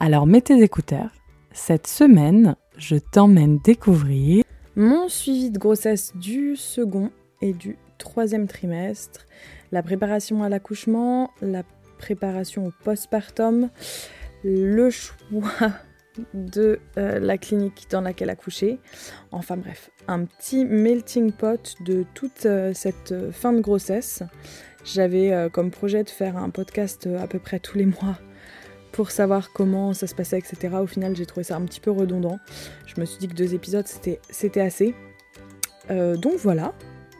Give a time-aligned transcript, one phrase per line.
[0.00, 1.10] Alors mets tes écouteurs.
[1.52, 4.44] Cette semaine, je t'emmène découvrir
[4.76, 7.10] mon suivi de grossesse du second
[7.40, 9.26] et du troisième trimestre,
[9.70, 11.62] la préparation à l'accouchement, la
[11.98, 13.70] préparation au postpartum,
[14.42, 15.70] le choix
[16.32, 18.78] de euh, la clinique dans laquelle accoucher.
[19.32, 24.22] Enfin bref, un petit melting pot de toute euh, cette euh, fin de grossesse.
[24.84, 28.18] J'avais comme projet de faire un podcast à peu près tous les mois
[28.94, 30.76] pour savoir comment ça se passait, etc.
[30.80, 32.38] Au final, j'ai trouvé ça un petit peu redondant.
[32.86, 34.94] Je me suis dit que deux épisodes, c'était assez.
[35.90, 36.72] Euh, donc voilà,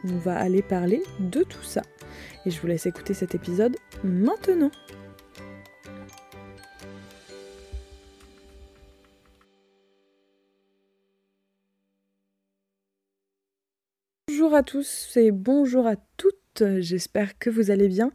[0.05, 1.81] on va aller parler de tout ça.
[2.45, 4.71] Et je vous laisse écouter cet épisode maintenant.
[14.29, 16.35] Bonjour à tous et bonjour à toutes
[16.79, 18.11] j'espère que vous allez bien.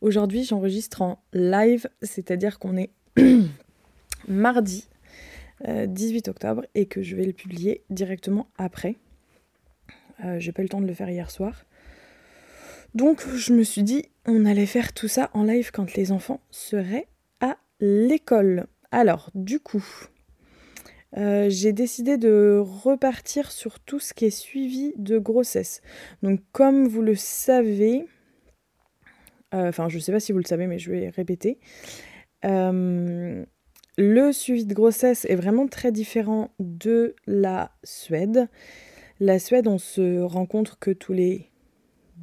[0.00, 2.90] Aujourd'hui j'enregistre en live, c'est-à-dire qu'on est
[4.28, 4.88] mardi
[5.66, 8.96] 18 euh, octobre et que je vais le publier directement après.
[10.24, 11.64] Euh, j'ai pas eu le temps de le faire hier soir.
[12.94, 16.40] Donc je me suis dit on allait faire tout ça en live quand les enfants
[16.50, 17.06] seraient
[17.40, 18.66] à l'école.
[18.90, 19.84] Alors du coup,
[21.16, 25.80] euh, j'ai décidé de repartir sur tout ce qui est suivi de grossesse.
[26.22, 28.06] Donc comme vous le savez,
[29.52, 31.58] enfin je ne sais pas si vous le savez mais je vais répéter,
[32.44, 33.44] euh,
[33.98, 38.48] le suivi de grossesse est vraiment très différent de la Suède.
[39.20, 41.50] La Suède, on se rencontre que tous les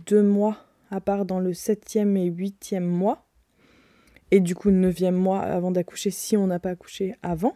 [0.05, 0.57] deux mois,
[0.89, 3.25] à part dans le septième et huitième mois.
[4.31, 7.55] Et du coup, neuvième mois avant d'accoucher, si on n'a pas accouché avant.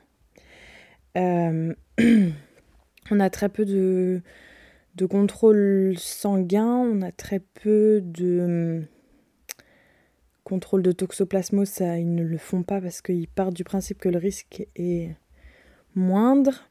[1.18, 1.74] Euh,
[3.12, 4.22] on a très peu de,
[4.96, 8.84] de contrôle sanguin, on a très peu de
[10.44, 14.10] contrôle de toxoplasmose, ça, ils ne le font pas parce qu'ils partent du principe que
[14.10, 15.16] le risque est
[15.96, 16.70] moindre.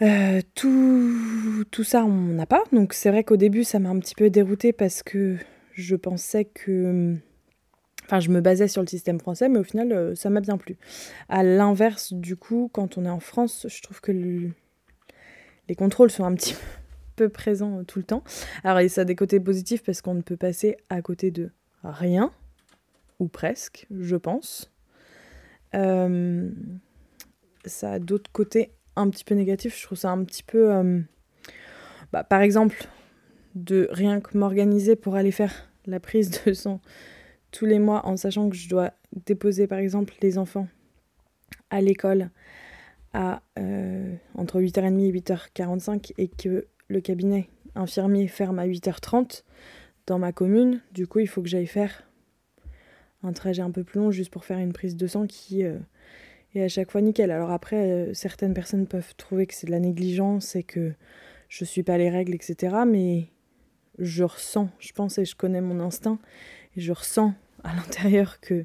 [0.00, 2.62] Euh, tout, tout, ça, on n'a pas.
[2.72, 5.36] Donc c'est vrai qu'au début, ça m'a un petit peu dérouté parce que
[5.72, 7.16] je pensais que...
[8.04, 10.56] Enfin, je me basais sur le système français, mais au final, euh, ça m'a bien
[10.56, 10.78] plu.
[11.28, 16.24] À l'inverse, du coup, quand on est en France, je trouve que les contrôles sont
[16.24, 16.54] un petit
[17.16, 18.22] peu présents tout le temps.
[18.64, 21.50] Alors, ça a des côtés positifs parce qu'on ne peut passer à côté de
[21.84, 22.32] rien,
[23.18, 24.70] ou presque, je pense.
[25.74, 26.50] Euh,
[27.64, 29.78] ça a d'autres côtés un petit peu négatifs.
[29.78, 30.72] Je trouve ça un petit peu.
[30.72, 31.00] Euh,
[32.12, 32.88] bah, par exemple,
[33.54, 36.80] de rien que m'organiser pour aller faire la prise de sang
[37.50, 38.92] tous les mois en sachant que je dois
[39.24, 40.68] déposer par exemple les enfants
[41.70, 42.30] à l'école
[43.14, 49.44] à euh, entre 8h30 et 8h45 et que le cabinet infirmier ferme à 8h30
[50.08, 50.80] dans ma commune.
[50.92, 52.04] Du coup, il faut que j'aille faire
[53.22, 55.78] un trajet un peu plus long juste pour faire une prise de sang qui euh,
[56.54, 57.30] est à chaque fois nickel.
[57.30, 60.94] Alors après, euh, certaines personnes peuvent trouver que c'est de la négligence et que
[61.48, 62.76] je suis pas les règles, etc.
[62.86, 63.26] Mais
[63.98, 66.18] je ressens, je pense et je connais mon instinct
[66.76, 68.64] et je ressens à l'intérieur que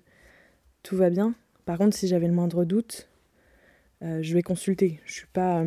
[0.82, 1.36] tout va bien.
[1.66, 3.10] Par contre, si j'avais le moindre doute,
[4.02, 5.00] euh, je vais consulter.
[5.06, 5.66] Je suis pas.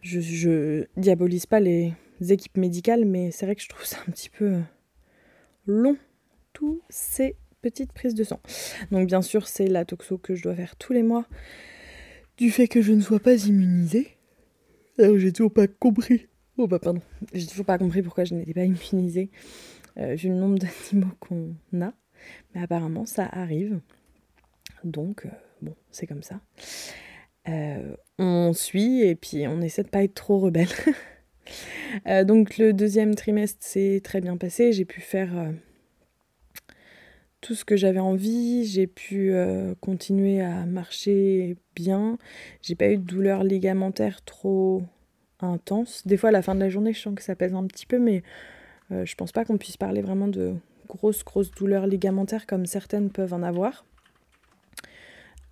[0.00, 4.10] je, je diabolise pas les, équipes médicales, mais c'est vrai que je trouve ça un
[4.10, 4.60] petit peu euh,
[5.66, 5.96] long,
[6.52, 8.40] tous ces petites prises de sang.
[8.90, 11.26] Donc bien sûr, c'est la toxo que je dois faire tous les mois,
[12.36, 14.16] du fait que je ne sois pas immunisée.
[14.98, 16.26] J'ai toujours pas compris.
[16.56, 17.02] Oh bah pardon,
[17.32, 19.30] j'ai toujours pas compris pourquoi je n'étais pas immunisée
[19.98, 21.92] euh, vu le nombre d'animaux qu'on a.
[22.54, 23.80] Mais apparemment, ça arrive.
[24.82, 25.30] Donc, euh,
[25.62, 26.40] bon, c'est comme ça.
[28.18, 30.68] on suit et puis on essaie de pas être trop rebelle.
[32.06, 34.72] Euh, donc le deuxième trimestre s'est très bien passé.
[34.72, 35.50] J'ai pu faire euh,
[37.40, 38.64] tout ce que j'avais envie.
[38.66, 42.18] J'ai pu euh, continuer à marcher bien.
[42.62, 44.82] J'ai pas eu de douleurs ligamentaires trop
[45.40, 46.06] intenses.
[46.06, 47.86] Des fois à la fin de la journée, je sens que ça pèse un petit
[47.86, 48.22] peu, mais
[48.90, 50.54] je pense pas qu'on puisse parler vraiment de
[50.88, 53.84] grosses grosses douleurs ligamentaires comme certaines peuvent en avoir.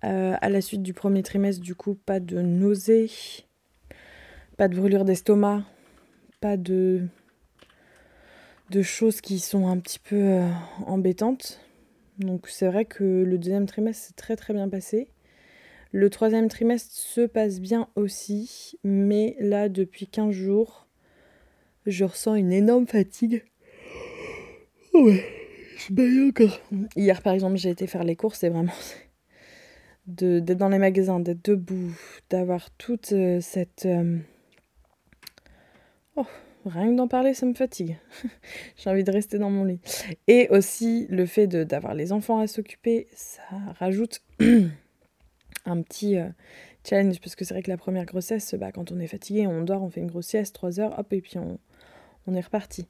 [0.01, 3.09] à la suite du premier trimestre, du coup, pas de nausées,
[4.57, 5.63] pas de brûlure d'estomac,
[6.39, 7.07] pas de,
[8.69, 10.49] de choses qui sont un petit peu euh,
[10.85, 11.59] embêtantes.
[12.19, 15.07] Donc c'est vrai que le deuxième trimestre s'est très très bien passé.
[15.91, 20.87] Le troisième trimestre se passe bien aussi, mais là, depuis 15 jours,
[21.85, 23.43] je ressens une énorme fatigue.
[24.93, 25.23] Oh ouais,
[25.77, 26.59] je baille encore.
[26.97, 28.73] Hier, par exemple, j'ai été faire les courses et vraiment,
[30.07, 31.93] d'être dans les magasins, d'être debout,
[32.29, 33.85] d'avoir toute euh, cette...
[33.85, 34.17] Euh,
[36.17, 36.25] oh,
[36.65, 37.97] rien que d'en parler, ça me fatigue.
[38.77, 39.79] J'ai envie de rester dans mon lit.
[40.27, 43.43] Et aussi le fait d'avoir les enfants à s'occuper, ça
[43.79, 44.21] rajoute
[45.65, 46.27] un petit euh,
[46.87, 47.19] challenge.
[47.21, 49.83] Parce que c'est vrai que la première grossesse, bah, quand on est fatigué, on dort,
[49.83, 51.59] on fait une grosse sieste, 3 heures, hop, et puis on,
[52.33, 52.85] est reparti.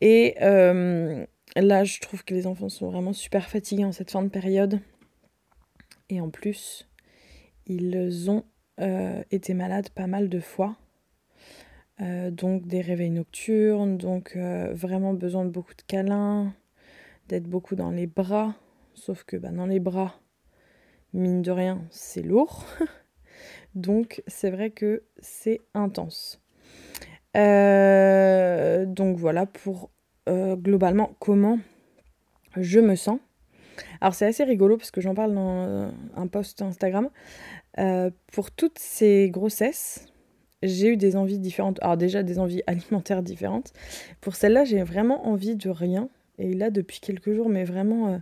[0.00, 4.28] Et là, je trouve que les enfants sont vraiment super fatigués en cette fin de
[4.28, 4.78] période.
[6.08, 6.88] Et en plus,
[7.66, 8.44] ils ont
[8.80, 10.76] euh, été malades pas mal de fois.
[12.00, 16.54] Euh, donc des réveils nocturnes, donc euh, vraiment besoin de beaucoup de câlins,
[17.28, 18.54] d'être beaucoup dans les bras.
[18.94, 20.20] Sauf que bah, dans les bras,
[21.12, 22.64] mine de rien, c'est lourd.
[23.74, 26.40] donc c'est vrai que c'est intense.
[27.34, 29.90] donc voilà pour
[30.26, 31.58] globalement comment
[32.56, 33.20] je me sens.
[34.00, 37.10] Alors c'est assez rigolo parce que j'en parle dans euh, un post Instagram.
[37.78, 40.06] Euh, pour toutes ces grossesses,
[40.62, 41.78] j'ai eu des envies différentes.
[41.82, 43.72] Alors déjà des envies alimentaires différentes.
[44.20, 46.08] Pour celle-là, j'ai vraiment envie de rien.
[46.38, 48.18] Et là, depuis quelques jours, mais vraiment euh,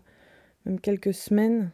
[0.66, 1.70] même quelques semaines,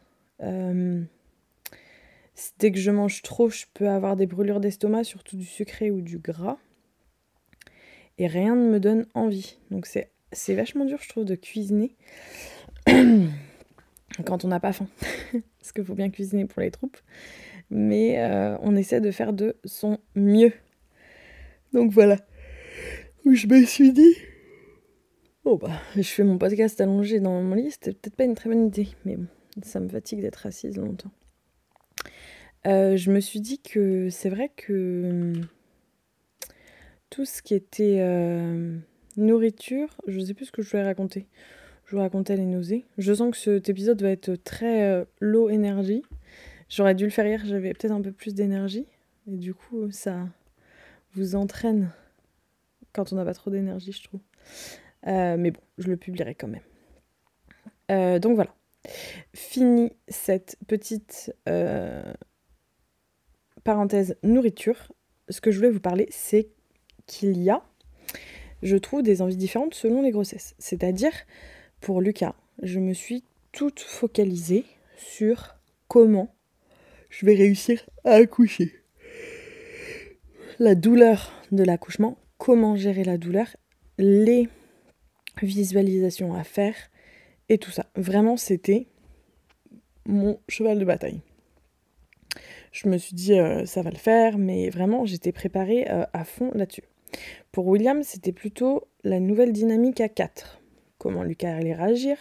[2.59, 6.01] dès que je mange trop, je peux avoir des brûlures d'estomac, surtout du sucré ou
[6.01, 6.57] du gras.
[8.17, 9.57] Et rien ne me donne envie.
[9.71, 11.95] Donc c'est vachement dur, je trouve, de cuisiner.
[14.23, 14.87] quand on n'a pas faim.
[15.59, 16.97] Parce qu'il faut bien cuisiner pour les troupes.
[17.69, 20.53] Mais euh, on essaie de faire de son mieux.
[21.73, 22.17] Donc voilà.
[23.25, 24.15] Je me suis dit.
[25.43, 28.49] Oh bah, je fais mon podcast allongé dans mon lit, c'était peut-être pas une très
[28.49, 28.89] bonne idée.
[29.05, 29.27] Mais bon,
[29.63, 31.11] ça me fatigue d'être assise longtemps.
[32.65, 35.33] Euh, je me suis dit que c'est vrai que
[37.11, 38.75] tout ce qui était euh,
[39.17, 41.27] nourriture, je sais plus ce que je voulais raconter
[41.85, 42.83] je vous racontais les nausées.
[42.97, 46.01] Je sens que cet épisode va être très low énergie.
[46.75, 48.85] J'aurais dû le faire hier, j'avais peut-être un peu plus d'énergie.
[49.31, 50.27] Et du coup, ça
[51.13, 51.89] vous entraîne
[52.91, 54.19] quand on n'a pas trop d'énergie, je trouve.
[55.07, 56.65] Euh, mais bon, je le publierai quand même.
[57.91, 58.53] Euh, donc voilà.
[59.33, 61.33] Fini cette petite
[63.63, 64.91] parenthèse nourriture.
[65.29, 66.49] Ce que je voulais vous parler, c'est
[67.05, 67.63] qu'il y a,
[68.63, 70.55] je trouve, des envies différentes selon les grossesses.
[70.59, 71.13] C'est-à-dire,
[71.79, 73.23] pour Lucas, je me suis
[73.53, 74.65] toute focalisée
[74.97, 75.55] sur
[75.87, 76.34] comment
[77.09, 78.73] je vais réussir à accoucher.
[80.59, 83.55] La douleur de l'accouchement, comment gérer la douleur,
[83.97, 84.49] les
[85.41, 86.75] visualisations à faire
[87.49, 87.85] et tout ça.
[87.95, 88.87] Vraiment, c'était
[90.05, 91.21] mon cheval de bataille.
[92.71, 96.25] Je me suis dit, euh, ça va le faire, mais vraiment, j'étais préparée euh, à
[96.25, 96.83] fond là-dessus.
[97.51, 100.61] Pour William, c'était plutôt la nouvelle dynamique à 4
[100.97, 102.17] comment Lucas allait réagir,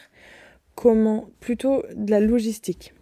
[0.75, 2.94] comment plutôt de la logistique.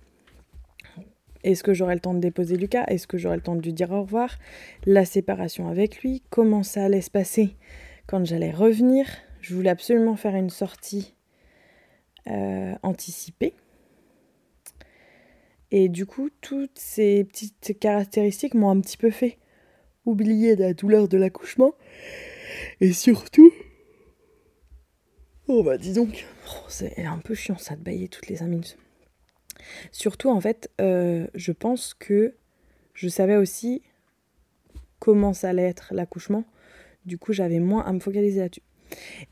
[1.44, 2.84] Est-ce que j'aurai le temps de déposer Lucas?
[2.86, 4.38] Est-ce que j'aurai le temps de lui dire au revoir?
[4.86, 7.56] La séparation avec lui Comment ça allait se passer?
[8.06, 9.06] Quand j'allais revenir
[9.40, 11.14] Je voulais absolument faire une sortie
[12.28, 13.54] euh, anticipée.
[15.70, 19.38] Et du coup, toutes ces petites caractéristiques m'ont un petit peu fait
[20.04, 21.74] oublier la douleur de l'accouchement.
[22.80, 23.50] Et surtout,
[25.48, 28.46] Oh bah dis donc, oh, c'est un peu chiant ça de bailler toutes les 5
[28.46, 28.78] minutes.
[29.90, 32.34] Surtout en fait, euh, je pense que
[32.94, 33.82] je savais aussi
[34.98, 36.44] comment ça allait être l'accouchement.
[37.06, 38.62] Du coup, j'avais moins à me focaliser là-dessus.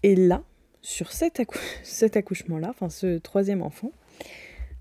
[0.03, 0.43] Et là,
[0.83, 3.93] sur cet, accouchement-là, enfin ce troisième enfant,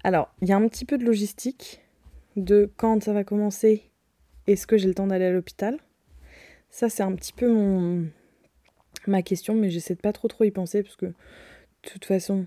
[0.04, 1.82] alors il y a un petit peu de logistique
[2.36, 3.84] de quand ça va commencer,
[4.48, 5.78] est-ce que j'ai le temps d'aller à l'hôpital.
[6.70, 8.06] Ça, c'est un petit peu
[9.08, 11.14] ma question, mais j'essaie de pas trop trop y penser parce que de
[11.84, 12.46] toute façon,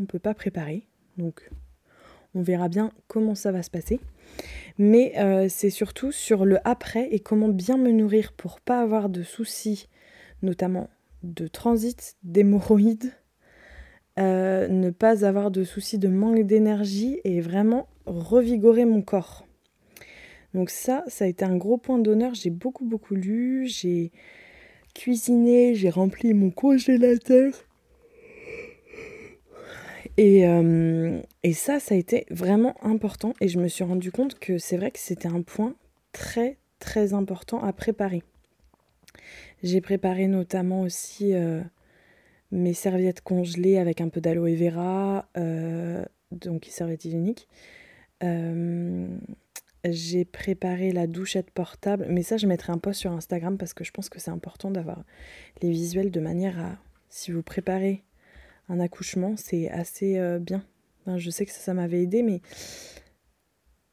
[0.00, 0.86] on peut pas préparer.
[1.16, 1.50] Donc,
[2.34, 4.00] on verra bien comment ça va se passer.
[4.78, 9.08] Mais euh, c'est surtout sur le après et comment bien me nourrir pour pas avoir
[9.08, 9.88] de soucis,
[10.42, 10.88] notamment
[11.22, 13.12] de transit, d'hémorroïdes,
[14.18, 19.46] euh, ne pas avoir de soucis de manque d'énergie et vraiment revigorer mon corps.
[20.54, 22.34] Donc ça, ça a été un gros point d'honneur.
[22.34, 24.10] J'ai beaucoup beaucoup lu, j'ai
[24.94, 27.52] cuisiné, j'ai rempli mon congélateur.
[30.20, 33.32] Et, euh, et, ça, ça a été vraiment important.
[33.40, 35.74] Et je me suis rendu compte que c'est vrai que c'était un point
[36.12, 38.22] très, très important à préparer.
[39.62, 41.62] J'ai préparé notamment aussi euh,
[42.52, 47.48] mes serviettes congelées avec un peu d'aloe vera, euh, donc serviettes hygiéniques.
[49.84, 53.84] j'ai préparé la douchette portable, mais ça je mettrai un post sur Instagram parce que
[53.84, 55.02] je pense que c'est important d'avoir
[55.62, 56.76] les visuels de manière à,
[57.08, 58.02] si vous préparez
[58.70, 60.64] un accouchement, c'est assez euh, bien.
[61.16, 62.40] je sais que ça, m'avait aidé, mais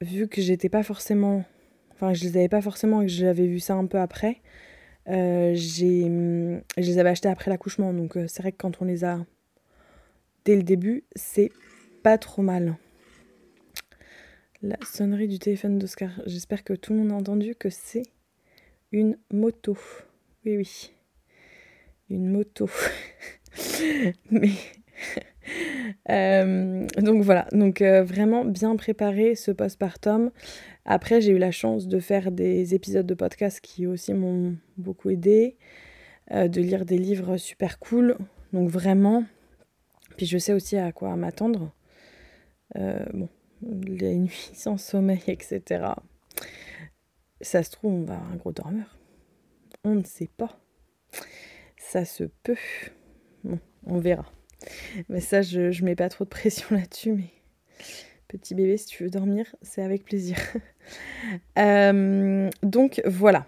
[0.01, 1.43] vu que j'étais pas forcément,
[1.91, 4.41] enfin je les avais pas forcément et que j'avais vu ça un peu après,
[5.09, 8.85] euh, j'ai, je les avais achetés après l'accouchement, donc euh, c'est vrai que quand on
[8.85, 9.25] les a
[10.45, 11.51] dès le début, c'est
[12.03, 12.77] pas trop mal.
[14.61, 16.11] La sonnerie du téléphone d'Oscar.
[16.25, 18.03] J'espère que tout le monde a entendu que c'est
[18.91, 19.77] une moto.
[20.45, 20.91] Oui, oui.
[22.09, 22.69] Une moto.
[24.31, 24.51] Mais.
[26.09, 30.31] Euh, donc voilà, donc euh, vraiment bien préparé ce postpartum.
[30.85, 35.09] Après, j'ai eu la chance de faire des épisodes de podcast qui aussi m'ont beaucoup
[35.09, 35.57] aidé,
[36.31, 38.17] euh, de lire des livres super cool.
[38.53, 39.23] Donc vraiment,
[40.15, 41.71] puis je sais aussi à quoi m'attendre.
[42.75, 43.29] bon,
[43.61, 45.85] les nuits sans sommeil, etc.
[47.41, 48.97] Ça se trouve, on va avoir un gros dormeur.
[49.83, 50.59] On ne sait pas.
[51.77, 52.55] Ça se peut.
[53.85, 54.25] On verra.
[55.09, 57.13] Mais ça, je ne mets pas trop de pression là-dessus.
[57.13, 57.29] Mais
[58.27, 60.37] petit bébé, si tu veux dormir, c'est avec plaisir.
[61.57, 63.45] Euh, donc voilà.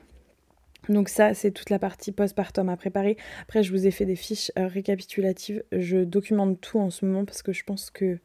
[0.89, 3.15] Donc ça, c'est toute la partie postpartum à préparer.
[3.43, 5.63] Après, je vous ai fait des fiches euh, récapitulatives.
[5.71, 8.19] Je documente tout en ce moment parce que je pense que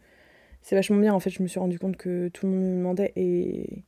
[0.62, 1.14] c'est vachement bien.
[1.14, 3.84] En fait, je me suis rendu compte que tout le monde me demandait et,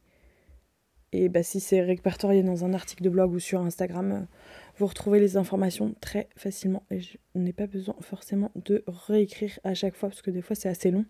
[1.13, 4.29] et bah, si c'est répertorié dans un article de blog ou sur Instagram,
[4.77, 9.75] vous retrouvez les informations très facilement et je n'ai pas besoin forcément de réécrire à
[9.75, 11.05] chaque fois parce que des fois c'est assez long.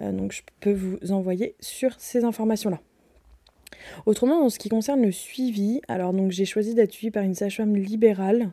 [0.00, 2.80] Euh, donc je peux vous envoyer sur ces informations-là.
[4.06, 7.34] Autrement, en ce qui concerne le suivi, alors donc j'ai choisi d'être suivie par une
[7.34, 8.50] sage-femme libérale.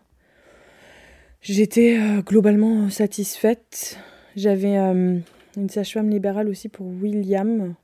[1.42, 4.00] J'étais euh, globalement satisfaite.
[4.36, 7.76] J'avais une sage-femme libérale aussi pour William,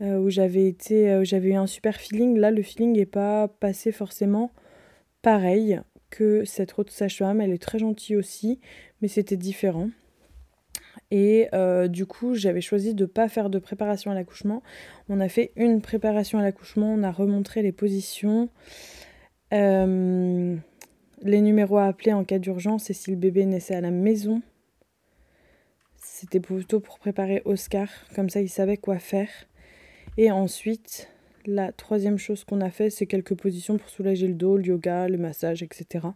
[0.00, 2.38] euh, où j'avais été, euh, j'avais eu un super feeling.
[2.38, 4.50] Là, le feeling n'est pas passé forcément
[5.22, 7.40] pareil que cette autre sage-femme.
[7.40, 8.60] Elle est très gentille aussi,
[9.00, 9.90] mais c'était différent.
[11.10, 14.62] Et euh, du coup, j'avais choisi de ne pas faire de préparation à l'accouchement.
[15.08, 18.48] On a fait une préparation à l'accouchement, on a remontré les positions,
[19.52, 20.60] les
[21.24, 24.42] numéros à appeler en cas d'urgence et si le bébé naissait à la maison.
[25.96, 29.28] C'était plutôt pour préparer Oscar, comme ça il savait quoi faire.
[30.16, 31.08] Et ensuite,
[31.46, 35.08] la troisième chose qu'on a fait, c'est quelques positions pour soulager le dos, le yoga,
[35.08, 36.06] le massage, etc.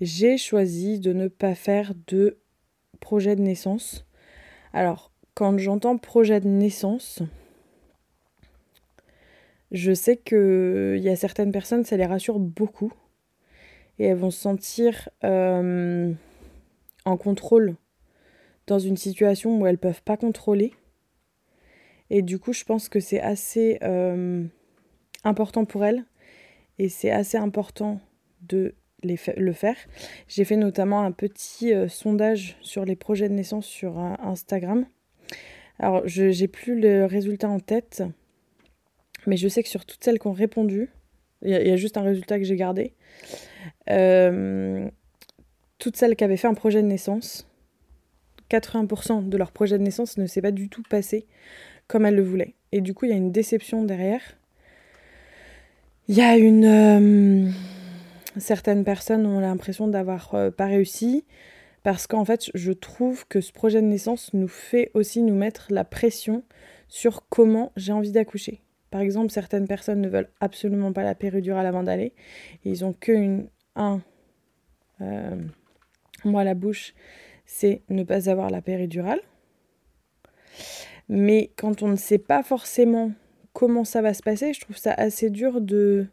[0.00, 2.38] J'ai choisi de ne pas faire de
[3.00, 4.06] projet de naissance.
[4.72, 7.22] Alors, quand j'entends projet de naissance,
[9.70, 12.92] je sais qu'il y a certaines personnes, ça les rassure beaucoup.
[13.98, 16.12] Et elles vont se sentir euh,
[17.04, 17.76] en contrôle
[18.66, 20.74] dans une situation où elles peuvent pas contrôler.
[22.14, 24.44] Et du coup, je pense que c'est assez euh,
[25.24, 26.04] important pour elles
[26.78, 28.02] et c'est assez important
[28.42, 29.76] de les le faire.
[30.28, 34.84] J'ai fait notamment un petit euh, sondage sur les projets de naissance sur euh, Instagram.
[35.78, 38.02] Alors, je n'ai plus le résultat en tête,
[39.26, 40.90] mais je sais que sur toutes celles qui ont répondu,
[41.40, 42.92] il y, a juste un résultat que j'ai gardé.
[45.78, 47.48] toutes celles qui avaient fait un projet de naissance,
[48.50, 51.26] 80% de leur projet de naissance ne s'est pas du tout passé
[51.92, 52.54] comme elles le voulaient.
[52.72, 54.22] Et du coup, il y a une déception derrière.
[56.08, 56.64] Il y a une.
[56.64, 57.50] Euh,
[58.38, 61.26] certaines personnes ont l'impression d'avoir euh, pas réussi
[61.82, 65.66] parce qu'en fait, je trouve que ce projet de naissance nous fait aussi nous mettre
[65.68, 66.44] la pression
[66.88, 68.62] sur comment j'ai envie d'accoucher.
[68.90, 72.14] Par exemple, certaines personnes ne veulent absolument pas la péridurale avant d'aller.
[72.64, 74.00] Ils ont que une, un
[75.02, 75.36] euh,
[76.24, 76.94] mois à la bouche
[77.44, 79.20] c'est ne pas avoir la péridurale.
[81.08, 83.12] Mais quand on ne sait pas forcément
[83.52, 86.06] comment ça va se passer, je trouve ça assez dur de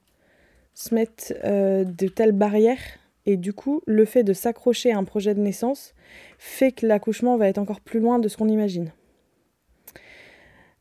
[0.73, 2.79] se mettre euh, de telles barrières.
[3.25, 5.93] Et du coup, le fait de s'accrocher à un projet de naissance
[6.37, 8.91] fait que l'accouchement va être encore plus loin de ce qu'on imagine.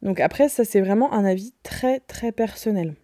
[0.02, 2.94] Donc après, ça c'est vraiment un avis très très personnel.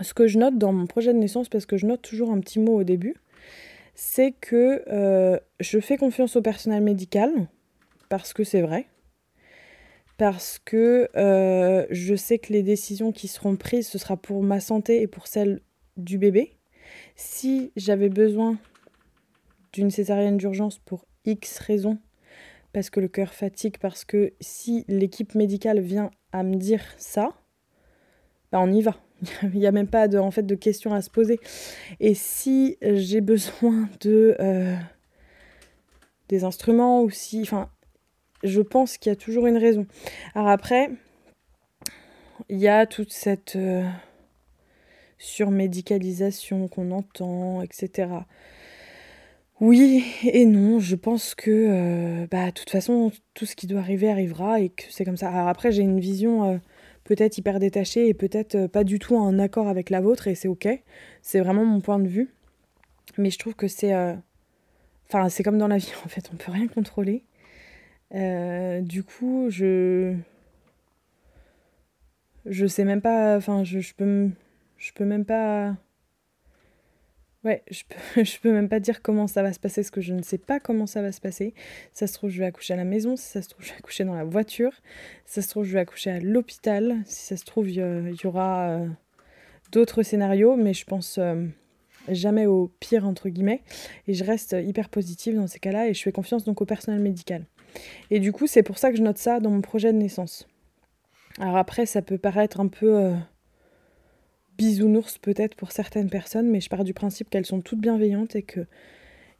[0.00, 2.40] Ce que je note dans mon projet de naissance, parce que je note toujours un
[2.40, 3.14] petit mot au début,
[3.94, 7.30] c'est que euh, je fais confiance au personnel médical,
[8.08, 8.86] parce que c'est vrai,
[10.16, 14.60] parce que euh, je sais que les décisions qui seront prises, ce sera pour ma
[14.60, 15.60] santé et pour celle
[15.96, 16.56] du bébé.
[17.16, 18.56] Si j'avais besoin
[19.72, 21.98] d'une césarienne d'urgence pour X raisons,
[22.72, 27.32] parce que le cœur fatigue, parce que si l'équipe médicale vient à me dire ça,
[28.52, 28.96] ben on y va.
[29.42, 31.40] Il n'y a même pas de, en fait, de questions à se poser.
[32.00, 34.76] Et si j'ai besoin de euh,
[36.28, 37.70] des instruments ou si, enfin,
[38.44, 39.86] je pense qu'il y a toujours une raison.
[40.34, 40.90] Alors après,
[42.48, 43.88] il y a toute cette euh,
[45.18, 48.08] surmédicalisation qu'on entend, etc.
[49.60, 53.80] Oui et non, je pense que euh, bah, de toute façon, tout ce qui doit
[53.80, 55.30] arriver arrivera et que c'est comme ça.
[55.30, 56.58] Alors après, j'ai une vision euh,
[57.04, 60.48] peut-être hyper détachée et peut-être pas du tout en accord avec la vôtre et c'est
[60.48, 60.68] ok.
[61.22, 62.30] C'est vraiment mon point de vue.
[63.16, 63.94] Mais je trouve que c'est.
[65.08, 67.24] Enfin, c'est comme dans la vie en fait, on peut rien contrôler.
[68.14, 70.16] Du coup, je
[72.46, 73.36] je sais même pas.
[73.36, 74.30] Enfin, je, je, peux,
[74.78, 75.76] je peux même pas.
[77.44, 80.00] Ouais, je peux, je peux même pas dire comment ça va se passer, parce que
[80.00, 81.54] je ne sais pas comment ça va se passer.
[81.92, 83.78] Ça se trouve, je vais accoucher à la maison, si ça se trouve, je vais
[83.78, 84.72] accoucher dans la voiture,
[85.26, 88.26] si ça se trouve, je vais accoucher à l'hôpital, si ça se trouve, il y,
[88.26, 88.88] aura euh,
[89.72, 91.44] d'autres scénarios, mais je pense euh,
[92.08, 93.62] jamais au pire, entre guillemets.
[94.08, 97.00] Et je reste hyper positive dans ces cas-là, et je fais confiance donc au personnel
[97.00, 97.44] médical.
[98.10, 100.46] Et du coup, c'est pour ça que je note ça dans mon projet de naissance.
[101.38, 103.14] Alors après, ça peut paraître un peu euh,
[104.56, 108.42] bisounours peut-être pour certaines personnes, mais je pars du principe qu'elles sont toutes bienveillantes et
[108.42, 108.66] que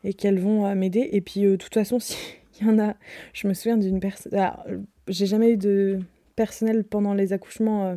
[0.03, 1.09] et qu'elles vont euh, m'aider.
[1.12, 2.17] Et puis, euh, de toute façon, s'il
[2.61, 2.95] y en a,
[3.33, 4.33] je me souviens d'une personne.
[5.09, 6.00] J'ai jamais eu de
[6.37, 7.97] personnel pendant les accouchements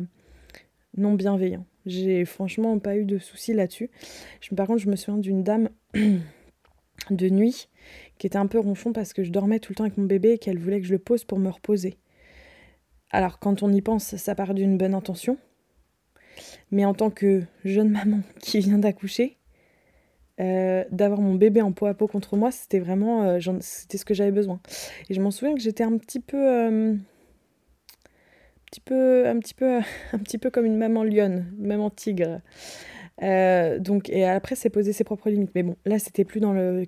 [0.96, 1.64] non bienveillant.
[1.86, 3.90] J'ai franchement pas eu de soucis là-dessus.
[4.54, 7.68] Par contre, je me souviens d'une dame de nuit
[8.18, 10.32] qui était un peu ronchon parce que je dormais tout le temps avec mon bébé
[10.32, 11.96] et qu'elle voulait que je le pose pour me reposer.
[13.10, 15.38] Alors quand on y pense, ça part d'une bonne intention.
[16.70, 19.38] Mais en tant que jeune maman qui vient d'accoucher,
[20.40, 24.04] euh, d'avoir mon bébé en peau à peau contre moi, c'était vraiment euh, c'était ce
[24.04, 24.60] que j'avais besoin.
[25.08, 30.38] Et je m'en souviens que j'étais un petit peu euh, un petit peu un petit
[30.38, 32.40] peu comme une maman lionne, une maman tigre.
[33.20, 35.50] donc et après c'est poser ses propres limites.
[35.54, 36.86] Mais bon, là c'était plus dans le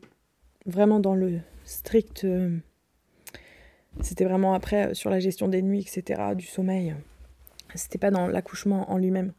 [0.66, 2.26] vraiment dans le strict
[4.00, 6.94] c'était vraiment après euh, sur la gestion des nuits, etc., du sommeil.
[7.74, 9.32] C'était pas dans l'accouchement en lui-même.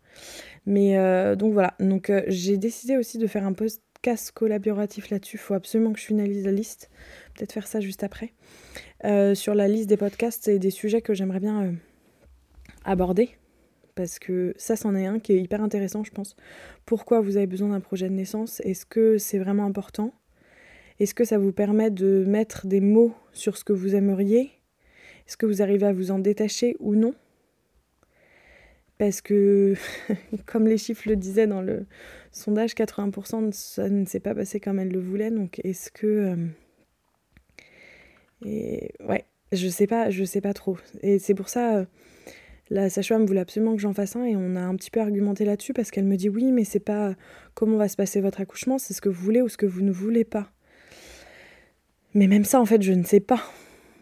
[0.66, 1.74] Mais euh, donc voilà.
[1.80, 5.38] Donc euh, j'ai décidé aussi de faire un podcast collaboratif là-dessus.
[5.38, 6.90] Il faut absolument que je finalise la liste.
[7.34, 8.34] Peut-être faire ça juste après.
[9.36, 11.74] sur la liste des podcasts et des sujets que j'aimerais bien
[12.86, 13.32] aborder.
[13.96, 16.38] Parce que ça, c'en est un qui est hyper intéressant, je pense.
[16.86, 18.62] Pourquoi vous avez besoin d'un projet de naissance?
[18.62, 20.14] Est-ce que c'est vraiment important?
[21.02, 24.52] Est-ce que ça vous permet de mettre des mots sur ce que vous aimeriez?
[25.28, 27.16] Est-ce que vous arrivez à vous en détacher ou non?
[29.00, 29.74] Parce que,
[30.46, 31.88] comme les chiffres le disaient dans le
[32.32, 35.32] sondage, 80% ça ne s'est pas passé comme elle le voulait.
[35.32, 36.06] Donc, est-ce que.
[36.06, 36.36] Euh,
[38.46, 40.78] et ouais, je sais pas, je sais pas trop.
[41.02, 41.78] Et c'est pour ça.
[41.78, 41.86] Euh,
[42.70, 45.46] la sage-femme voulait absolument que j'en fasse un et on a un petit peu argumenté
[45.46, 47.16] là-dessus parce qu'elle me dit oui, mais c'est pas
[47.56, 49.82] comment va se passer votre accouchement, c'est ce que vous voulez ou ce que vous
[49.82, 50.52] ne voulez pas.
[52.14, 53.42] Mais même ça, en fait, je ne sais pas.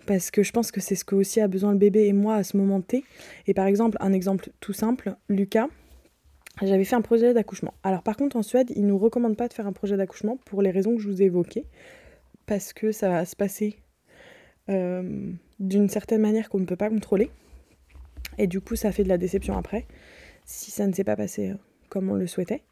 [0.05, 2.35] Parce que je pense que c'est ce que aussi a besoin le bébé et moi
[2.35, 3.03] à ce moment T.
[3.45, 5.67] Et par exemple, un exemple tout simple, Lucas,
[6.63, 7.75] j'avais fait un projet d'accouchement.
[7.83, 10.37] Alors par contre, en Suède, ils ne nous recommandent pas de faire un projet d'accouchement
[10.45, 11.65] pour les raisons que je vous ai évoquées.
[12.47, 13.75] Parce que ça va se passer
[14.69, 17.29] euh, d'une certaine manière qu'on ne peut pas contrôler.
[18.39, 19.85] Et du coup, ça fait de la déception après,
[20.45, 21.55] si ça ne s'est pas passé euh,
[21.89, 22.63] comme on le souhaitait.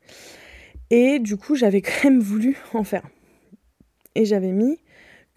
[0.89, 3.07] Et du coup, j'avais quand même voulu en faire.
[4.15, 4.79] Et j'avais mis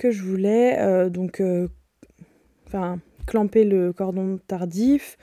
[0.09, 1.69] je voulais euh, donc euh,
[2.67, 5.19] enfin clamper le cordon tardif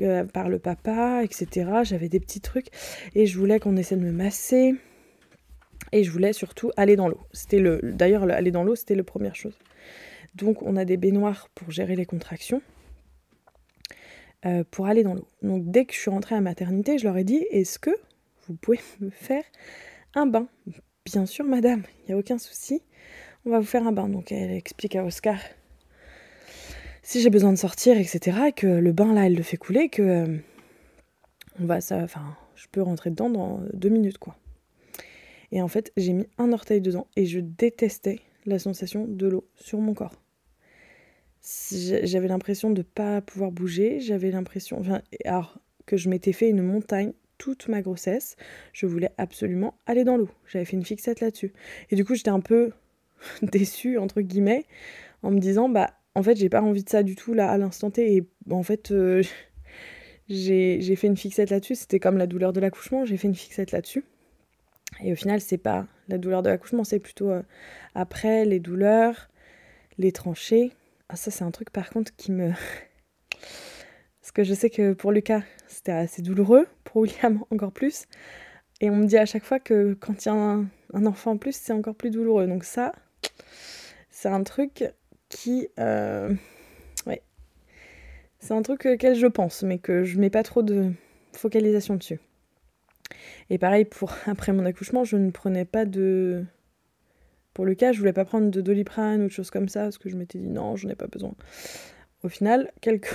[0.00, 1.70] euh, par le papa, etc.
[1.82, 2.68] J'avais des petits trucs
[3.14, 4.74] et je voulais qu'on essaie de me masser
[5.92, 7.20] et je voulais surtout aller dans l'eau.
[7.32, 9.58] C'était le d'ailleurs aller dans l'eau, c'était la première chose.
[10.34, 12.60] Donc on a des baignoires pour gérer les contractions.
[14.70, 15.26] pour aller dans l'eau.
[15.42, 17.90] Donc dès que je suis rentrée à maternité, je leur ai dit est-ce que
[18.46, 19.44] vous pouvez me faire
[20.14, 20.48] un bain?
[21.04, 22.82] Bien sûr, madame, il n'y a aucun souci
[23.44, 24.08] on va vous faire un bain.
[24.08, 25.38] Donc elle explique à Oscar
[27.02, 28.38] si j'ai besoin de sortir, etc.
[28.54, 30.36] que le bain là, elle le fait couler, que euh,
[31.58, 34.36] va ça, enfin, je peux rentrer dedans dans deux minutes quoi.
[35.50, 39.48] Et en fait, j'ai mis un orteil dedans et je détestais la sensation de l'eau
[39.54, 40.20] sur mon corps.
[41.70, 46.62] J'avais l'impression de pas pouvoir bouger, j'avais l'impression, enfin, alors que je m'étais fait une
[46.62, 48.36] montagne toute ma grossesse,
[48.72, 50.28] je voulais absolument aller dans l'eau.
[50.46, 51.52] J'avais fait une fixette là-dessus.
[51.90, 52.72] Et du coup, j'étais un peu
[53.42, 54.64] déçue, entre guillemets,
[55.22, 57.58] en me disant, bah, en fait, j'ai pas envie de ça du tout, là, à
[57.58, 58.16] l'instant T.
[58.16, 59.22] Et en fait, euh,
[60.28, 61.76] j'ai fait une fixette là-dessus.
[61.76, 64.04] C'était comme la douleur de l'accouchement, j'ai fait une fixette là-dessus.
[65.02, 67.42] Et au final, c'est pas la douleur de l'accouchement, c'est plutôt euh,
[67.94, 69.28] après les douleurs,
[69.98, 70.72] les tranchées.
[71.08, 72.50] Ah, ça, c'est un truc par contre qui me.
[74.20, 78.06] Parce que je sais que pour Lucas, c'était assez douloureux, pour William encore plus.
[78.80, 81.32] Et on me dit à chaque fois que quand il y a un, un enfant
[81.32, 82.46] en plus, c'est encore plus douloureux.
[82.46, 82.92] Donc, ça,
[84.10, 84.92] c'est un truc
[85.28, 85.68] qui...
[85.78, 86.34] Euh,
[87.06, 87.22] ouais.
[88.38, 90.92] C'est un truc auquel je pense, mais que je mets pas trop de
[91.32, 92.20] focalisation dessus.
[93.50, 96.44] Et pareil, pour après mon accouchement, je ne prenais pas de.
[97.54, 99.98] Pour le cas, je voulais pas prendre de doliprane ou de choses comme ça, parce
[99.98, 101.34] que je m'étais dit non, je n'ai pas besoin.
[102.22, 103.14] Au final, quelques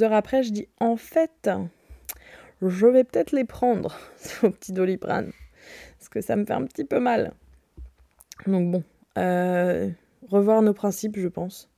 [0.00, 1.50] heures après, je dis en fait,
[2.60, 5.32] je vais peut-être les prendre, ces petits doliprane,
[5.98, 7.32] parce que ça me fait un petit peu mal.
[8.46, 8.82] Donc bon,
[9.18, 9.90] euh,
[10.28, 11.70] revoir nos principes, je pense,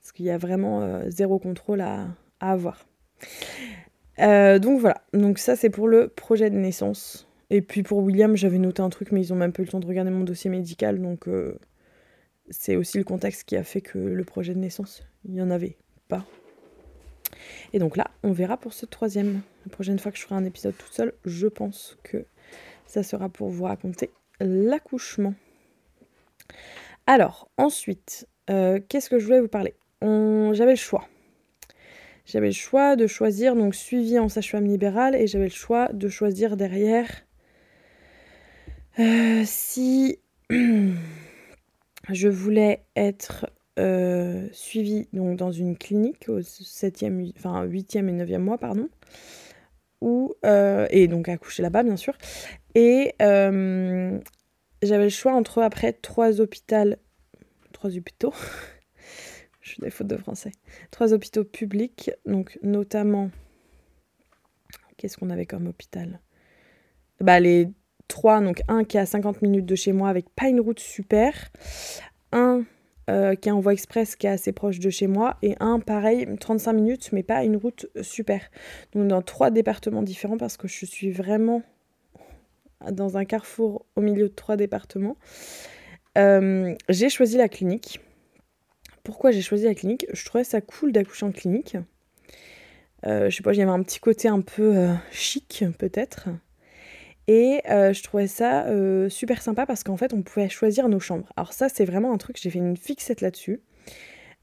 [0.00, 2.08] parce qu'il y a vraiment euh, zéro contrôle à,
[2.40, 2.86] avoir.
[4.18, 7.28] Euh, donc voilà, donc ça c'est pour le projet de naissance.
[7.50, 9.70] Et puis pour William, j'avais noté un truc, mais ils ont même pas eu le
[9.70, 11.28] temps de regarder mon dossier médical, donc
[12.50, 15.50] c'est aussi le contexte qui a fait que le projet de naissance, il n'y en
[15.50, 15.76] avait
[16.08, 16.24] pas.
[17.72, 19.40] Et donc là, on verra pour ce troisième.
[19.64, 22.24] La prochaine fois que je ferai un épisode tout seul, je pense que
[22.86, 25.34] ça sera pour vous raconter l'accouchement.
[27.06, 29.74] Alors, ensuite, euh, qu'est-ce que je voulais vous parler?
[30.02, 31.08] J'avais le choix.
[32.26, 36.08] J'avais le choix de choisir donc suivi en sage-femme libérale et j'avais le choix de
[36.08, 37.08] choisir derrière
[38.98, 40.18] euh, si
[40.50, 43.46] je voulais être
[43.78, 48.88] euh, suivie donc dans une clinique au 7e, enfin 8e et 9e mois pardon
[50.02, 52.14] et donc accoucher là-bas bien sûr
[52.74, 53.14] et
[54.82, 56.96] j'avais le choix entre après trois hôpitaux
[57.72, 58.32] trois hôpitaux
[59.66, 60.52] je suis des fautes de français.
[60.92, 63.30] Trois hôpitaux publics, donc notamment.
[64.96, 66.20] Qu'est-ce qu'on avait comme hôpital?
[67.20, 67.68] Bah, les
[68.06, 70.78] trois, donc un qui est à 50 minutes de chez moi avec pas une route
[70.78, 71.50] super,
[72.30, 72.64] un
[73.10, 75.80] euh, qui est en voie express qui est assez proche de chez moi, et un
[75.80, 78.40] pareil, 35 minutes, mais pas une route super.
[78.92, 81.62] Donc dans trois départements différents parce que je suis vraiment
[82.90, 85.16] dans un carrefour au milieu de trois départements.
[86.18, 88.00] Euh, j'ai choisi la clinique
[89.06, 90.06] pourquoi j'ai choisi la clinique?
[90.12, 91.76] Je trouvais ça cool d'accoucher en clinique.
[93.06, 96.28] Euh, je sais pas, avait un petit côté un peu euh, chic peut-être.
[97.28, 98.66] Et euh, je trouvais ça
[99.08, 101.32] super sympa parce qu'en fait on pouvait choisir nos chambres.
[101.36, 103.60] Alors ça c'est vraiment un truc, j'ai fait une fixette là-dessus.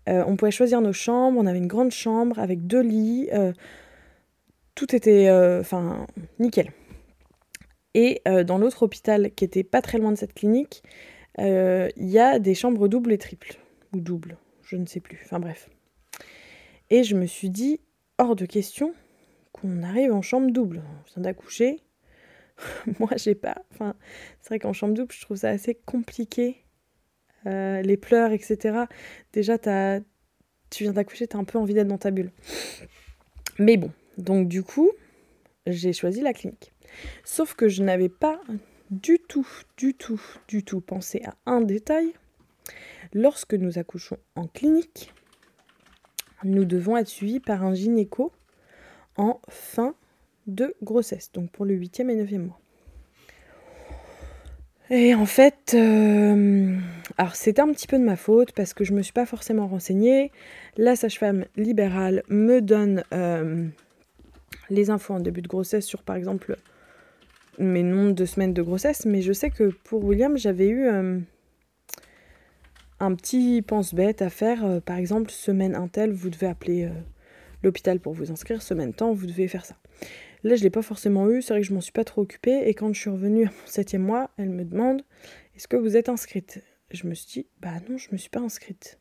[0.07, 3.29] on pouvait choisir nos chambres, on avait une grande chambre avec deux lits.
[4.75, 6.07] tout était enfin
[6.39, 6.71] nickel.
[7.93, 10.83] Et dans l'autre hôpital qui était pas très loin de cette clinique,
[11.37, 13.55] il y a des chambres doubles et triples.
[13.93, 14.37] Ou doubles
[14.73, 15.19] je ne sais plus.
[15.23, 15.69] Enfin bref.
[16.89, 17.79] Et je me suis dit,
[18.17, 18.93] hors de question
[19.51, 20.81] qu'on arrive en chambre double.
[20.83, 21.79] On vient d'accoucher.
[22.99, 23.63] Moi, j'ai pas.
[23.71, 23.95] Enfin,
[24.41, 26.57] c'est vrai qu'en chambre double, je trouve ça assez compliqué.
[27.45, 28.85] Euh, les pleurs, etc.
[29.33, 32.31] Déjà, tu viens d'accoucher, tu as un peu envie d'être dans ta bulle.
[33.59, 34.89] Mais bon, donc du coup,
[35.67, 36.72] j'ai choisi la clinique.
[37.23, 38.41] Sauf que je n'avais pas
[38.91, 42.13] du tout, du tout, du tout pensé à un détail
[43.13, 45.13] Lorsque nous accouchons en clinique,
[46.43, 48.31] nous devons être suivis par un gynéco
[49.17, 49.93] en fin
[50.47, 52.59] de grossesse, donc pour le 8e et 9e mois.
[54.89, 56.77] Et en fait, euh,
[57.17, 59.25] alors c'était un petit peu de ma faute parce que je ne me suis pas
[59.25, 60.31] forcément renseignée.
[60.75, 63.67] La sage-femme libérale me donne euh,
[64.69, 66.57] les infos en début de grossesse sur par exemple
[67.59, 71.19] mes nombres de semaines de grossesse, mais je sais que pour William, j'avais eu euh,
[72.99, 74.65] un petit pense-bête à faire.
[74.65, 76.89] Euh, par exemple, semaine intel, vous devez appeler euh,
[77.61, 78.61] l'hôpital pour vous inscrire.
[78.61, 79.75] Semaine temps, vous devez faire ça.
[80.43, 81.41] Là, je ne l'ai pas forcément eu.
[81.41, 82.63] C'est vrai que je m'en suis pas trop occupée.
[82.67, 85.01] Et quand je suis revenue à septième mois, elle me demande
[85.55, 86.61] Est-ce que vous êtes inscrite?
[86.91, 88.99] Je me suis dit Bah non, je me suis pas inscrite.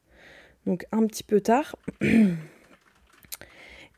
[0.67, 1.77] Donc, un petit peu tard.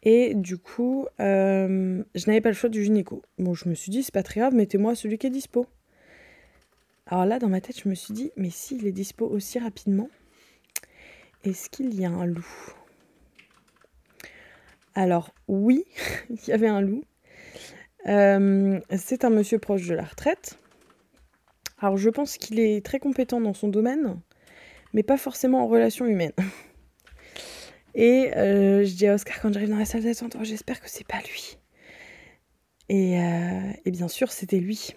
[0.05, 3.23] Et du coup, euh, je n'avais pas le choix du gynéco.
[3.39, 5.67] Bon, je me suis dit, c'est pas très grave, mettez-moi celui qui est dispo.
[7.07, 10.11] Alors là, dans ma tête, je me suis dit, mais s'il est dispo aussi rapidement,
[11.45, 12.47] est-ce qu'il y a un loup?
[14.95, 15.85] Alors oui,
[16.31, 17.03] il y avait un loup.
[18.07, 20.59] Euh, c'est un monsieur proche de la retraite.
[21.79, 24.21] Alors je pense qu'il est très compétent dans son domaine,
[24.93, 26.33] mais pas forcément en relations humaines.
[27.95, 30.91] Et euh, je dis à Oscar quand j'arrive dans la salle d'attente, oh, j'espère que
[30.91, 31.59] c'est pas lui.
[32.89, 34.95] Et, euh, et bien sûr, c'était lui.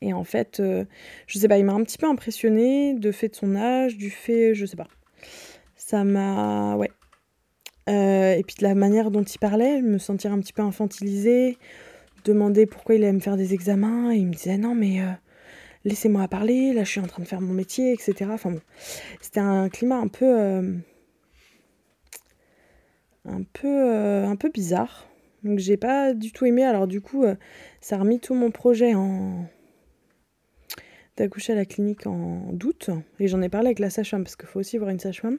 [0.00, 0.84] Et en fait, euh,
[1.26, 4.10] je sais pas, il m'a un petit peu impressionné de fait de son âge, du
[4.10, 4.86] fait, je sais pas.
[5.76, 6.76] Ça m'a.
[6.76, 6.90] Ouais.
[7.88, 11.58] Et puis de la manière dont il parlait, me sentir un petit peu infantilisée,
[12.24, 15.00] demander pourquoi il allait me faire des examens, et il me disait non, mais
[15.84, 18.30] laissez-moi parler, là je suis en train de faire mon métier, etc.
[18.32, 18.60] Enfin bon,
[19.20, 20.62] c'était un climat un peu.
[23.24, 24.24] Un peu.
[24.24, 25.08] un peu bizarre.
[25.42, 27.24] Donc j'ai pas du tout aimé, alors du coup,
[27.80, 29.46] ça a remis tout mon projet en
[31.20, 32.90] accouché à la clinique en doute.
[33.18, 35.38] Et j'en ai parlé avec la sage-femme, parce qu'il faut aussi voir une sage-femme.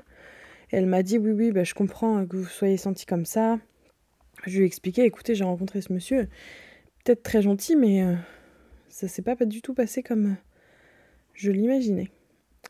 [0.72, 3.60] Elle m'a dit oui, oui, bah, je comprends que vous soyez senti comme ça.
[4.46, 6.28] Je lui ai expliqué, écoutez, j'ai rencontré ce monsieur,
[7.04, 8.16] peut-être très gentil, mais euh,
[8.90, 10.36] ça s'est pas du tout passé comme euh,
[11.34, 12.10] je l'imaginais.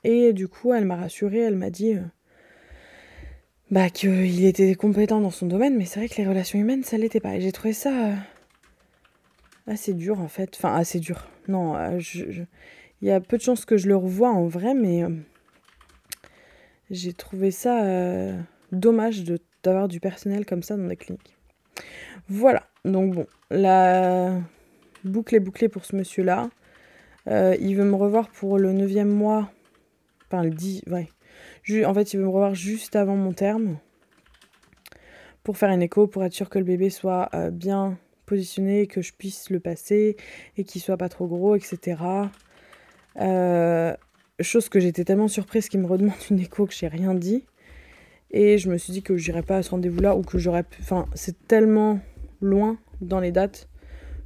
[0.04, 2.02] Et du coup, elle m'a rassurée, elle m'a dit euh,
[3.72, 6.98] bah, qu'il était compétent dans son domaine, mais c'est vrai que les relations humaines, ça
[6.98, 7.36] l'était pas.
[7.36, 8.14] Et j'ai trouvé ça
[9.68, 10.54] assez dur en fait.
[10.56, 11.28] Enfin, assez dur.
[11.48, 12.48] Non, il
[13.02, 15.04] y a peu de chances que je le revoie en vrai, mais
[16.90, 17.82] j'ai trouvé ça
[18.72, 19.24] dommage
[19.64, 21.36] d'avoir du personnel comme ça dans la clinique.
[22.28, 24.40] Voilà, donc bon, la
[25.04, 26.50] boucle est bouclée pour ce monsieur-là.
[27.28, 29.52] Euh, il veut me revoir pour le 9 mois.
[30.28, 31.10] Enfin, le 10, ouais.
[31.86, 33.78] En fait, il veut me revoir juste avant mon terme.
[35.44, 39.02] Pour faire une écho, pour être sûr que le bébé soit euh, bien positionné, que
[39.02, 40.16] je puisse le passer
[40.58, 42.02] et qu'il soit pas trop gros, etc.
[43.20, 43.94] Euh,
[44.40, 47.46] chose que j'étais tellement surprise qu'il me redemande une écho que j'ai rien dit.
[48.32, 50.82] Et je me suis dit que j'irais pas à ce rendez-vous-là ou que j'aurais pu.
[50.82, 52.00] Enfin, c'est tellement
[52.40, 53.68] loin dans les dates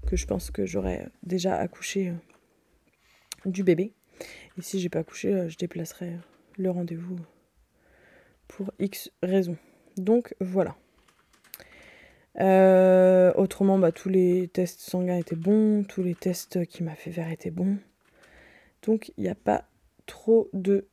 [0.06, 3.93] que je pense que j'aurais déjà accouché euh, du bébé.
[4.58, 6.13] Et si j'ai pas accouché, je déplacerai
[6.57, 7.17] le rendez-vous
[8.47, 9.57] pour X raisons.
[9.97, 10.75] Donc voilà.
[12.39, 17.11] Euh, autrement, bah, tous les tests sanguins étaient bons, tous les tests qui m'a fait
[17.11, 17.77] faire étaient bons.
[18.83, 19.65] Donc il n'y a pas
[20.05, 20.87] trop de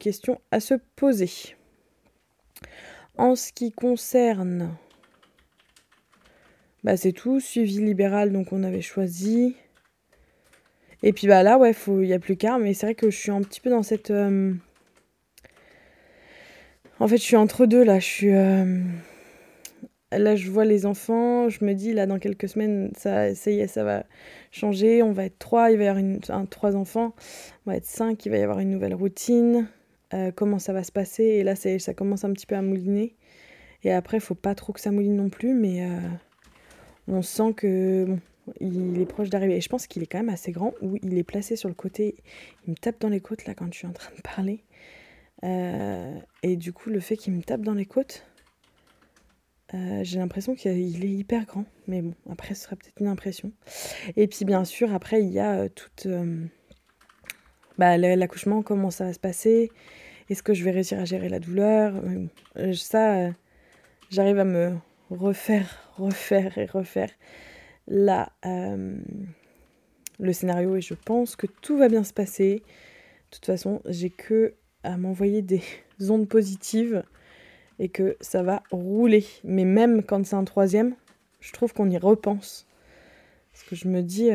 [0.00, 1.30] questions à se poser.
[3.16, 4.76] En ce qui concerne.
[6.84, 7.38] Bah, c'est tout.
[7.38, 9.54] Suivi libéral, donc on avait choisi.
[11.04, 12.58] Et puis bah là, ouais, il n'y a plus qu'à.
[12.58, 14.10] Mais c'est vrai que je suis un petit peu dans cette.
[14.10, 14.54] Euh,
[17.02, 17.98] en fait, je suis entre deux là.
[17.98, 18.32] Je suis.
[18.32, 18.80] Euh,
[20.12, 21.48] là, je vois les enfants.
[21.48, 24.04] Je me dis, là, dans quelques semaines, ça, ça ça va
[24.52, 25.02] changer.
[25.02, 25.72] On va être trois.
[25.72, 27.12] Il va y avoir trois enfants.
[27.66, 28.24] On va être cinq.
[28.24, 29.66] Il va y avoir une nouvelle routine.
[30.14, 31.24] Euh, comment ça va se passer?
[31.24, 33.16] Et là, ça commence un petit peu à mouliner.
[33.82, 35.98] Et après, il faut pas trop que ça mouline non plus, mais euh,
[37.08, 38.06] on sent que
[38.60, 39.56] il est proche d'arriver.
[39.56, 41.74] Et je pense qu'il est quand même assez grand, où il est placé sur le
[41.74, 42.14] côté.
[42.66, 44.62] Il me tape dans les côtes là quand je suis en train de parler.
[45.44, 48.26] Euh, et du coup, le fait qu'il me tape dans les côtes,
[50.02, 51.64] j'ai l'impression qu'il est hyper grand.
[51.86, 53.52] Mais bon, après, ce sera peut-être une impression.
[54.16, 56.06] Et puis, bien sûr, après, il y a toute
[57.78, 59.70] bah, l'accouchement, comment ça va se passer,
[60.28, 61.94] est-ce que je vais réussir à gérer la douleur?
[62.56, 63.32] Euh, Ça, euh,
[64.10, 64.76] j'arrive à me
[65.10, 67.10] refaire, refaire et refaire
[67.90, 68.96] euh,
[70.20, 72.62] le scénario et je pense que tout va bien se passer.
[73.30, 75.62] De toute façon, j'ai que à m'envoyer des
[76.10, 77.02] ondes positives
[77.78, 79.24] et que ça va rouler.
[79.44, 80.94] Mais même quand c'est un troisième,
[81.40, 82.66] je trouve qu'on y repense.
[83.52, 84.30] Parce que je me dis,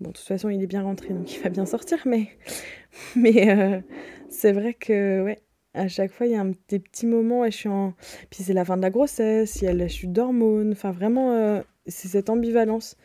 [0.00, 2.28] Bon, de toute façon, il est bien rentré, donc il va bien sortir, mais,
[3.16, 3.80] mais euh,
[4.28, 5.38] c'est vrai que, ouais,
[5.72, 7.94] à chaque fois, il y a un, des petits moments et je suis en...
[8.30, 11.32] Puis c'est la fin de la grossesse, il y a la chute d'hormones, enfin vraiment,
[11.32, 12.96] euh, c'est cette ambivalence.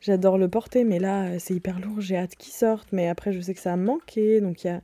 [0.00, 3.40] J'adore le porter, mais là, c'est hyper lourd, j'ai hâte qu'il sorte, mais après, je
[3.40, 4.80] sais que ça a manqué, donc il y a,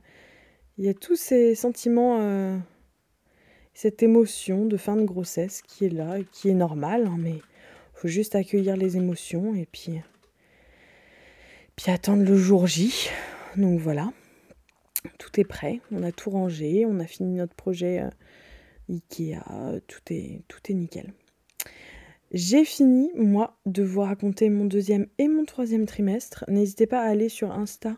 [0.79, 2.57] il y a tous ces sentiments, euh,
[3.73, 7.35] cette émotion de fin de grossesse qui est là, qui est normale, hein, mais
[7.93, 9.99] faut juste accueillir les émotions et puis
[11.75, 13.09] puis attendre le jour J.
[13.57, 14.13] Donc voilà,
[15.17, 18.09] tout est prêt, on a tout rangé, on a fini notre projet euh,
[18.89, 21.11] Ikea, tout est, tout est nickel.
[22.31, 26.45] J'ai fini, moi, de vous raconter mon deuxième et mon troisième trimestre.
[26.47, 27.97] N'hésitez pas à aller sur Insta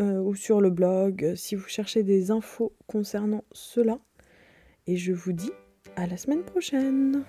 [0.00, 3.98] euh, ou sur le blog euh, si vous cherchez des infos concernant cela.
[4.86, 5.52] Et je vous dis
[5.96, 7.24] à la semaine prochaine.